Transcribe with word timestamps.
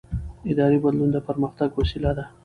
اداري 0.51 0.77
بدلون 0.83 1.09
د 1.13 1.17
پرمختګ 1.27 1.69
وسیله 1.79 2.11
ده 2.17 2.25